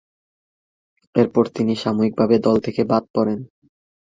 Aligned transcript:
এরপর 1.15 1.45
তিনি 1.55 1.73
সাময়িকভাবে 1.83 2.35
দল 2.45 2.57
থেকে 2.65 2.81
বাদ 2.91 3.03
পড়েন। 3.15 3.39